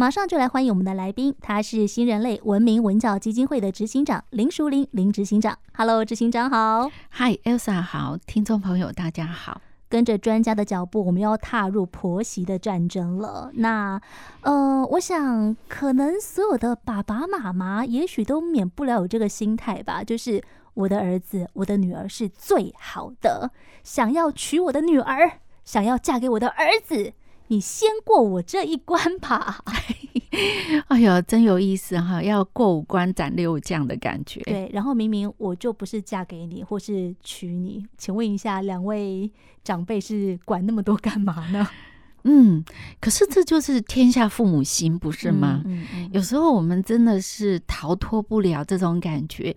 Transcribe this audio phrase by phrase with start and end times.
[0.00, 5.58] 马上就来欢迎我们的来宾，他是新人类文明文教基金会的执行长林淑玲林执行长。
[5.74, 6.88] Hello，执行长好。
[7.14, 9.60] Hi，Elsa 好，听众朋友大家好。
[9.88, 13.50] 跟着专家的脚步，我们要踏入婆媳的战争了。
[13.54, 14.00] 那，
[14.42, 20.40] 呃，我想可能所有的爸爸妈妈也许都免不了有这个心态吧，就是
[20.74, 23.50] 我的儿子、我的女儿是最好的，
[23.82, 27.14] 想要娶我的女儿，想要嫁给我的儿子。
[27.48, 29.62] 你先过我这一关吧！
[30.88, 32.22] 哎呦，真有意思哈！
[32.22, 34.40] 要过五关斩六将的感觉。
[34.42, 39.30] 对，然后明明我就不是嫁给你，或是娶你，请问一下，两位
[39.64, 41.66] 长辈是管那么多干嘛呢？
[42.24, 42.62] 嗯，
[43.00, 45.62] 可是这就是天下父母心，不是吗？
[45.64, 49.56] 嗯嗯嗯、有时候我们真的是逃脱不了这种感觉，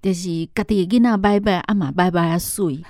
[0.00, 2.80] 就是家己囡仔拜拜，阿妈拜拜啊，水。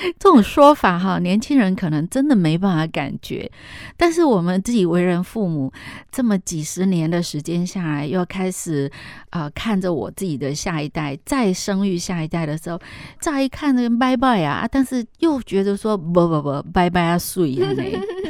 [0.18, 3.50] 这种说法哈，年轻人可能真的没办法感觉，
[3.96, 5.72] 但是我们自己为人父母
[6.10, 8.90] 这么几十年的时间下来，又开始
[9.30, 12.80] 啊、呃、看着我自己的下一代再生育下一代的时候，
[13.20, 17.70] 乍一看那个拜拜啊，但是又觉得说不不不拜拜啊水啊，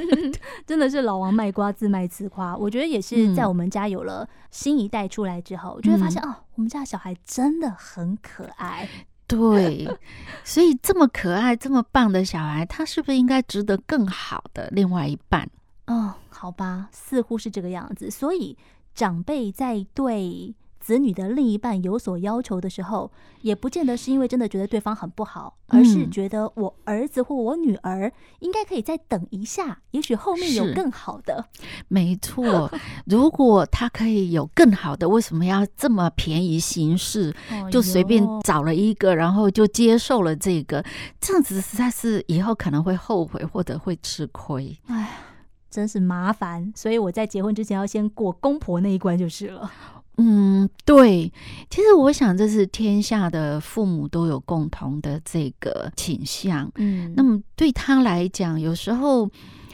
[0.67, 2.57] 真的是老王卖瓜自卖自夸。
[2.57, 8.89] 我觉得也是在我们家有了新一代出来之后，嗯、就会发现哦，我们家小孩真的很可爱。
[9.29, 9.87] 对，
[10.43, 15.48] 所以这么可爱、这么棒的小孩，他是不是应该值得更好的另外一半？
[15.87, 18.11] 哦，好吧，似乎是这个样子。
[18.11, 18.57] 所以
[18.95, 23.11] 长辈在对子女的另一半有所要求的时候，
[23.43, 31.47] 也不见得是因为真的觉得对方很不好，而是觉得我儿子或我女儿应该可以再等一下，也许后面有更好的。
[31.89, 32.70] 没错，
[33.07, 37.35] 如果他可以有更好的，为什么要这么便宜行事？
[37.70, 40.85] 就随便找了一个，然后就接受了这个，
[41.20, 44.79] 这样子实在是以后可能会后悔或者会吃亏。
[44.87, 45.19] 哎，
[45.70, 46.73] 真是麻烦。
[46.75, 49.70] 所以我在结婚之前要先过公婆那一关就是了。
[50.20, 51.33] 嗯，对，
[51.70, 56.70] 其实我想这是天下的父母都有共同的这个倾向。
[56.74, 59.30] 嗯，那么对他来讲，有时候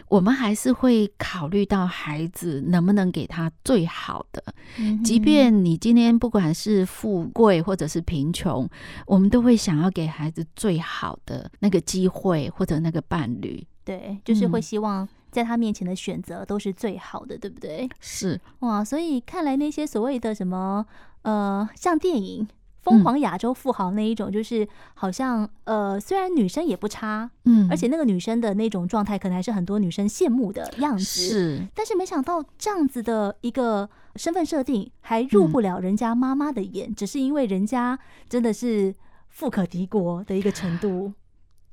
[0.06, 4.44] 我们还是会考虑到孩子能不能给他最好的。
[4.78, 8.68] 嗯，即便你今天不管是富贵或者是贫穷，
[9.06, 13.66] 我们都会想要给孩子最好的那个机会或者那个伴侣。
[13.82, 15.08] 对，就是会希望。
[15.34, 17.88] 在他面前的选择都是最好的，对不对？
[17.98, 20.86] 是哇，所以看来那些所谓的什么
[21.22, 22.46] 呃，像电影
[22.80, 31.04] 《疯狂亚洲富豪》那一种，就是好像呃，虽然女生也不差，嗯，而且那个女生的那种状态，可能还是很多女生羡慕的样子。
[31.04, 38.94] 是，但是没想到这样子的一个身份设定，还入不了人家妈妈的眼，嗯，只是因为人家真的是
[39.30, 41.12] 富可敌国的一个程度。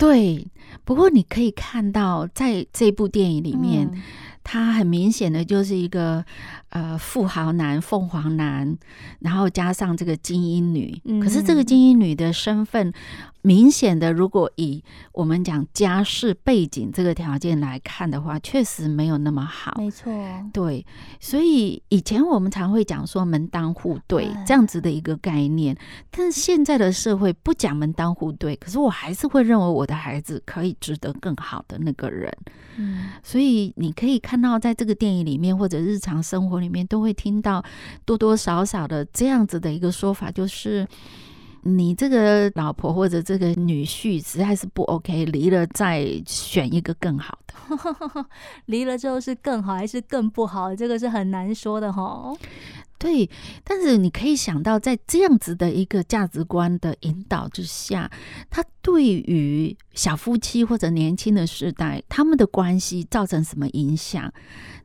[0.02, 0.48] 对，
[0.84, 3.88] 不过你可以看到，在这部电影里面，
[4.44, 6.24] 他很明显的就是一个
[6.70, 8.78] 呃富豪男、凤凰男，
[9.20, 11.02] 然后加上这个精英女。
[11.06, 12.94] 嗯、可是这个精英女的身份。
[13.44, 19.74] 明显的，如果以我们讲家世背景这个条件来看的话，确实没有那么好。
[19.80, 20.14] 没错，
[20.54, 20.86] 对，
[21.20, 25.76] 所以以前我们常会讲说门当户对这样子的一个概念，
[26.12, 32.32] 但是现在的社会不讲门当户对，可是我还是会认为我的孩子可以值得更好的那个人。
[32.78, 37.62] 嗯，所以你可以看看到，在这个电影里面或者日常生活里面，都会听到
[38.06, 40.88] 多多少少的这样子的一个说法，就是。
[41.64, 48.26] 你这个老婆或者这个女婿实在是不 OK，离了再选一个更好的。
[48.66, 50.76] 离了之后是更好还是更不好？
[50.76, 52.34] 这个是很难说的哈。
[53.02, 53.28] 对，
[53.64, 58.12] 但是你可以想到，在这样子的一个价值观的引导之下，
[58.52, 64.32] 他对于小夫妻或者年轻的时代，他们的关系造成什么影响？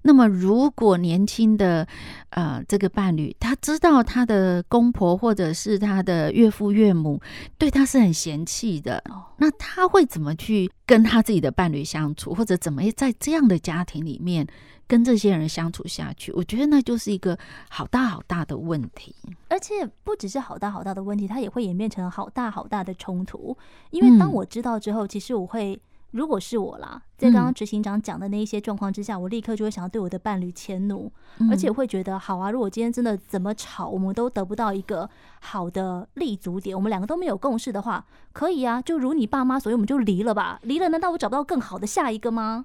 [0.01, 1.87] 那么，如果年轻的
[2.31, 7.21] 呃这个伴侣，他知道他的公婆或者是他的岳父岳母
[7.59, 9.05] 对他是很嫌弃的，
[9.37, 14.47] 那他会怎么去跟他自己的伴侣相处，或者怎么在这样的家庭里面
[14.87, 16.33] 跟这些人相处下去？
[16.33, 17.39] 我觉得那就是一个
[17.69, 19.15] 好大好大的问题，
[19.49, 23.57] 而且不只是好大好大的问题，它也会演变成好大好大的冲突。
[23.91, 25.81] 因为当我知道之后，其实我会。
[26.13, 32.51] 如果是我啦，在刚刚执行长讲的那一些状况之下，嗯、我立刻就会想要对我的伴侣迁怒，嗯、而且会觉得好啊。
[32.51, 38.03] 如果今天真的怎么吵，我们都得不到一个好的立足点，我们两个都没有共识的话，
[38.33, 40.59] 可以啊，就如你爸妈，所以我们就离了吧。
[40.63, 42.65] 离了，难道我找不到更好的下一个吗？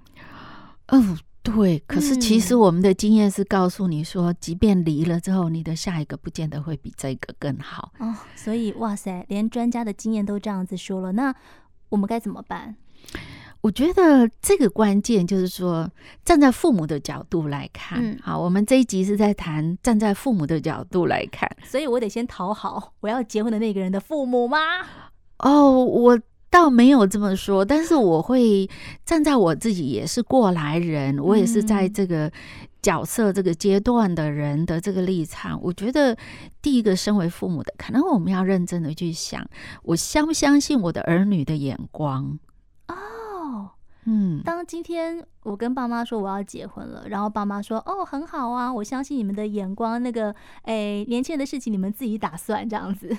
[0.88, 1.80] 哦，对。
[1.88, 8.16] 可是其实我们的经验是告诉你说，即便离了之后，你的下一个不见得会比这个更好哦。
[8.36, 11.34] 所以，哇塞，连专家的经验都这样子说了，那
[11.90, 12.76] 我们该怎么办？
[13.62, 15.88] 我觉得这个关键就是说，
[16.26, 24.58] 站在父母的角度来看，嗯、好，我们这一集是在谈站在父母的角度来看，所以我得先讨好我要结婚的那个人的父母吗？
[25.38, 26.20] 哦，我
[26.52, 28.70] 倒没有这么说，但是我会
[29.06, 32.30] 站在我自己也是过来人，我也是在这个
[32.82, 36.16] 角色这个阶段的人的这个立场，我觉得
[36.62, 39.48] 第一个身为父母的，可能我们要认真的去想，
[39.84, 42.38] 我相不相信我的儿女的眼光。
[44.06, 50.02] 嗯，当今天我跟爸妈说我要结婚了，然后爸妈说：“哦，很好啊，我相信你们的眼光。
[50.02, 53.16] 那个，诶，年轻人的事情你们自己打算这样子。”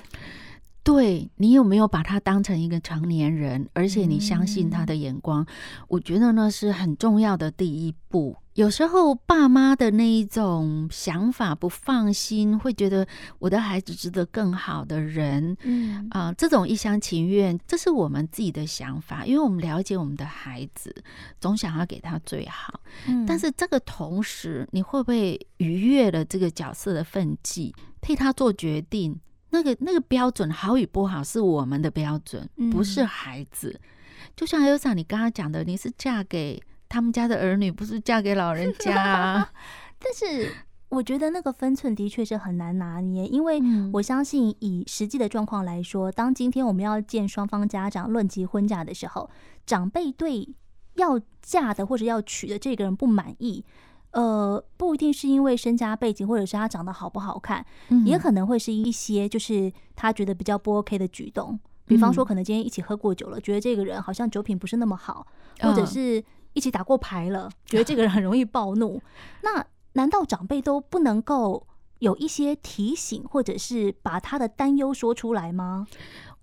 [0.83, 5.41] 对，你有没有把他当成一个成年人，而且你相信他的眼光？
[5.43, 5.47] 嗯、
[5.87, 8.35] 我觉得那是很重要的第一步。
[8.55, 13.07] 有时候爸妈的那一种想法不放心，会觉得
[13.39, 20.93] 我的孩子值得更好的人，嗯啊、呃，这种一厢情愿，这是我们自己的想法，因为我们了解我们的孩子，
[21.39, 22.81] 总想要给他最好。
[23.07, 29.17] 嗯、但是这个同时，你会不会逾越了这个角色的分际，替他做决定？
[29.53, 33.79] 那个那个标准好与不好是我们的标准，不是孩子。
[33.79, 33.89] 嗯、
[34.35, 36.59] 就像 Elsa 你刚刚讲的，你是嫁给
[36.89, 39.51] 他们家的儿女，不是嫁给老人家啊。
[40.01, 40.51] 但是
[40.89, 43.61] 我觉得那个分寸的确是很难拿捏，因为
[43.93, 49.29] 我相信以实际的状况来说，当今天我们要见双方家长论及婚嫁的时候，
[49.67, 50.49] 长辈对
[50.95, 53.63] 要嫁的或者要娶的这个人不满意。
[54.13, 65.25] 呃，不一定是因为身家背景，或者是他长得好不好看，嗯、也可能会是一些就是他觉得比较不 OK 的举动，比方说可能今天一起喝过酒了，嗯、觉得这个人好像酒品不是那么好，
[65.59, 66.23] 或者是
[66.53, 69.01] 一起打过牌了，哦、觉得这个人很容易暴怒。
[69.41, 71.65] 那难道长辈都不能够
[71.97, 75.87] 有一些提醒，或者是把他的担忧说出来吗？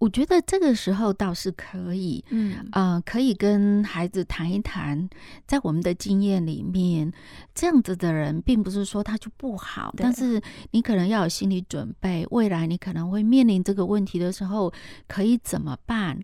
[0.01, 5.09] 我觉得这个时候倒是可以，嗯，呃，可以跟孩子谈一谈。
[5.47, 7.13] 在我们的经验里面，
[7.55, 14.73] 这样子的人并不是说他就不好，但是你可能要有心理准备，未来你可能会面临这个问题的时候，
[15.07, 16.19] 可以怎么办？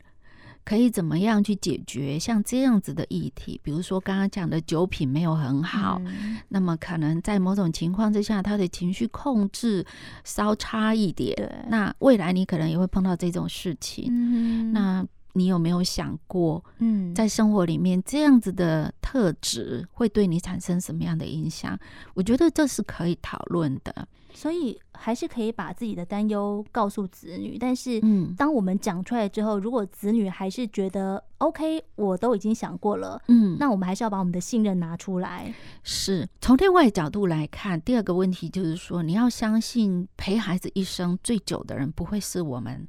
[0.66, 3.60] 可以怎么样去解决像这样子的议题？
[3.62, 9.86] 比如说刚刚讲的酒品没有很好，嗯、那么可能在某种情况之下，他的情绪控制
[10.24, 11.36] 稍差一点。
[11.68, 14.08] 那未来你可能也会碰到这种事情。
[14.10, 15.06] 嗯、那
[15.36, 21.78] 你有没有想过，嗯，在生活里面这样子的特质会对你产生什么样的影响？
[22.14, 24.08] 我觉得这是可以讨论的。
[24.34, 35.54] 所以还是可以把自己的担忧告诉子女，但是，嗯当我们讲出来之后，如果子女还是觉得 OK，我都已经想过了，嗯，那我们还是要把我们的信任拿出来。
[35.82, 42.86] 是从另外角度来看，第二个问题就是说，你要相信陪孩子一生最久的人不会是我们，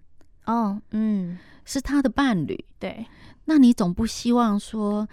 [0.48, 3.06] 哦，嗯，是他的伴侣，对，
[3.46, 5.08] 那你总不希望说。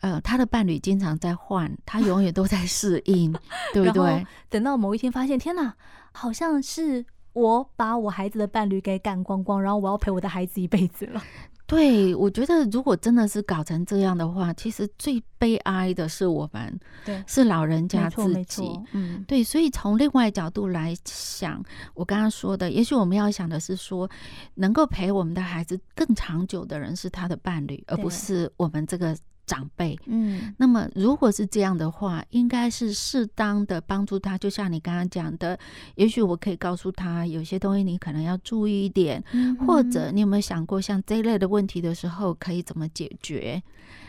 [0.00, 3.34] 呃，他的伴侣经常在换，他永远都在适应，
[3.72, 4.24] 对不对？
[4.50, 5.74] 等到某一天发现，天哪，
[6.12, 11.22] 好像是我把我孩子的伴侣给干光光，然后我要陪我的孩子一辈子了。
[11.66, 18.62] 对，我觉得如果真的是搞成这样的话，其实最悲哀的是我们，对，是老人家自己。
[18.92, 21.60] 嗯，对，所以从另外角度来想，
[21.94, 24.08] 我刚刚说的，也许我们要想的是说，
[24.54, 29.16] 能够陪我们的孩子更长久的人是他的伴侣，而不是我们这个。
[29.46, 34.36] 长辈，嗯，那么如果是这样的话，应该是适当的帮助他。
[34.36, 35.56] 就像你刚刚讲的，
[35.94, 43.62] 也许我可以告诉他，有些东西你可能要注意一点，嗯、或者你有没有想过，像这一类的问题的时候，可以怎么解决？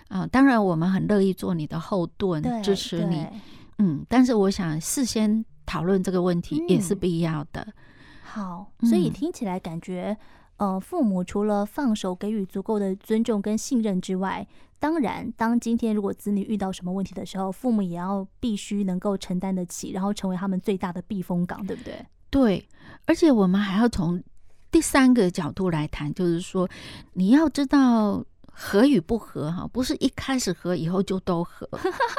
[0.07, 3.25] 啊、呃，当然我们很乐意做你的后盾，支持你，
[3.77, 7.61] 嗯，但是我想事先讨论这个问题也是必要的。
[7.61, 7.73] 嗯、
[8.23, 10.17] 好，所以听起来感觉。
[10.57, 14.47] 呃，父母除了放手给予足够的尊重跟信任之外，
[14.79, 22.05] 当然，当今天如果子女遇到什么问题的时候，父母也要必须能够承担得起，然后成为他们最大的避风港，对不对？
[22.29, 22.67] 对，
[23.05, 24.21] 而且我们还要从
[24.71, 26.67] 第三个角度来谈，就是说，
[27.13, 31.69] 你要知道合与不合，哈，不是一开始合以后就都合。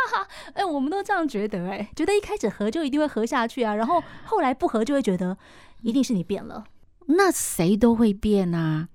[0.54, 5.37] 哎，我们都这样觉得，哎，觉得一开始合就一定会合下去啊，然后后来不合就会觉得
[5.83, 6.64] 一定是你变了。
[7.11, 8.88] 那谁都会变啊，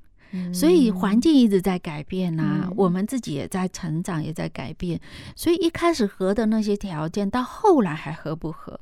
[0.54, 5.00] 所以环境一直在改变啊，嗯、我们自己也在成长，也在改变。
[5.36, 8.80] 所以一开始合的那些条件，到后来还合不合，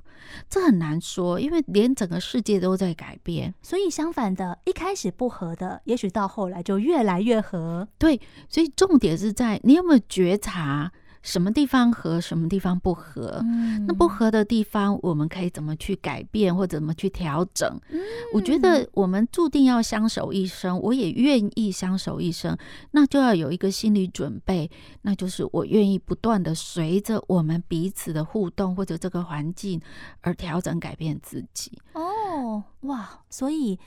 [0.50, 3.54] 这很难说，因为连整个世界都在改变。
[3.62, 7.88] 所以相反的，一开始不合的，也许到后来就越来越合。
[7.98, 8.20] 对，
[8.50, 13.40] 所以重点是在你有没有觉察什么地方合，什么地方不合。
[13.44, 17.70] 嗯、那不合的地方，我们可以怎么去改变，或者怎么去调整？
[17.90, 18.00] 嗯、
[18.34, 22.58] 我觉得我们注定要相守一生，我也愿意相守一生，
[22.92, 24.70] 那就要有一个心理准备，
[25.04, 29.80] 那就是我愿意不断的随着我们彼此的互动或者这个环境
[30.22, 31.78] 而调整改变自己。
[31.94, 33.80] 哦，哇，所以。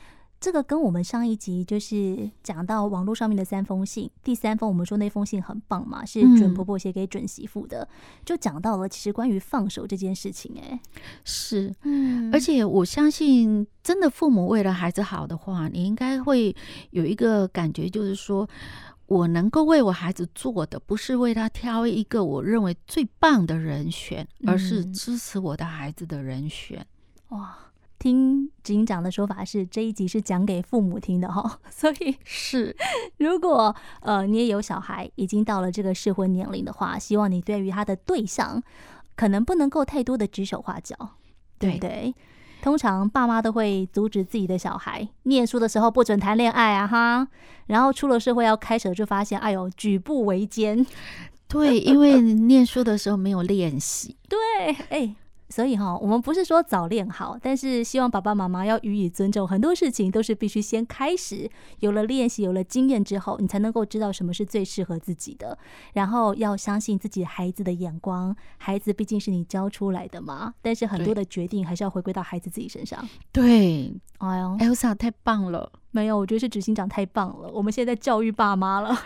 [0.45, 7.89] 这个跟我们上一集就是讲到网络上面的三封信，第三封我们说那封信很棒嘛，是准婆婆写给准媳妇的，嗯、
[8.27, 10.81] 就讲到了其实关于放手这件事情、欸，哎，
[11.25, 16.55] 是，嗯，而且我相信，真的父母为了孩子好的话，你应该会
[16.91, 18.47] 有一个感觉，就是说
[19.07, 26.87] 我能够为我孩子做的，不是为他挑一个我认为最棒的人选，而是支持我的孩子的人选，
[27.31, 27.57] 嗯、哇。
[28.05, 32.77] 听警长的说法是，这一集是讲给父母听的哈， 所以是。
[33.17, 38.63] 如果呃你也有小孩，已经到了这个适婚年龄的话，希望你对于他的对象
[39.17, 40.95] 可能不能够太多的指手画脚，
[41.59, 41.73] 对。
[41.73, 41.89] 不对？
[41.89, 42.15] 对，
[42.61, 47.27] 通常爸妈都会阻止自己的小孩念书的时候不准谈恋爱啊哈，
[47.69, 50.87] 然后出了社会要开始就发现，哎呦举步维艰，
[51.49, 54.39] 对，因为念书的时候没有练习，对，
[54.91, 55.17] 哎。
[55.55, 59.47] 所以哈，我们不是说早恋好，但是希望爸爸妈妈要予以尊重。
[59.47, 65.57] 很多事情都是必须先开始，有了练习，有了经验之后，你才能够知道什么是最适合自己的。
[65.93, 70.53] 然后要相信自己孩子的眼光，孩子毕竟是你教出来的嘛。
[70.61, 73.09] 但是很多的决定还是要回归到孩子自己身上。
[73.31, 75.71] 对，哎呦，Elsa 太棒了。
[75.95, 77.49] 没有，我觉得是执行长太棒了。
[77.53, 78.99] 我们现在教育爸妈了。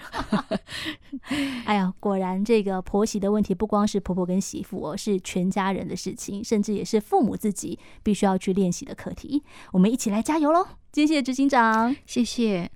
[1.66, 9.42] 哎呀，果然这个婆媳的问题不光是婆婆跟媳妇，是全家人的事情，甚至也是父母自己必须要去练习的课题。
[9.70, 10.66] 我们一起来加油喽！
[10.94, 12.70] 谢谢执行长，谢谢。